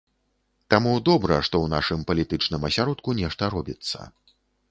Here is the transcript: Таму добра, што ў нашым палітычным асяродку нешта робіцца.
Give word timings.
Таму 0.73 0.93
добра, 1.09 1.35
што 1.49 1.55
ў 1.61 1.67
нашым 1.75 1.99
палітычным 2.09 2.65
асяродку 2.69 3.17
нешта 3.21 3.53
робіцца. 3.57 4.09